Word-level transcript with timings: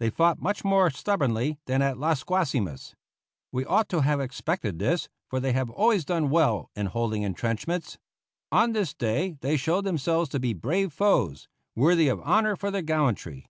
They 0.00 0.08
fought 0.08 0.40
much 0.40 0.64
more 0.64 0.88
stubbornly 0.88 1.58
than 1.66 1.82
at 1.82 1.98
Las 1.98 2.24
Guasimas. 2.24 2.94
We 3.52 3.66
ought 3.66 3.90
to 3.90 4.00
have 4.00 4.18
expected 4.18 4.78
this, 4.78 5.10
for 5.28 5.40
they 5.40 5.52
have 5.52 5.68
always 5.68 6.06
done 6.06 6.30
well 6.30 6.70
in 6.74 6.86
holding 6.86 7.20
intrenchments. 7.20 7.98
On 8.50 8.72
this 8.72 8.94
day 8.94 9.36
they 9.42 9.58
showed 9.58 9.84
themselves 9.84 10.30
to 10.30 10.40
be 10.40 10.54
brave 10.54 10.94
foes, 10.94 11.48
worthy 11.74 12.08
of 12.08 12.18
honor 12.22 12.56
for 12.56 12.70
their 12.70 12.80
gallantry. 12.80 13.46